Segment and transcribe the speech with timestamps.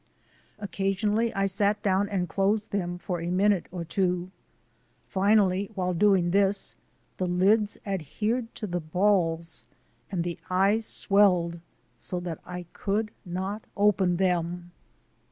[0.57, 4.31] Occasionally I sat down and closed them tor a minute or two.
[5.07, 6.73] Finally, while doing this,
[7.17, 9.67] the lids adhered to the balls
[10.11, 11.59] and the eyes swelled
[11.95, 14.71] so that I could not open them.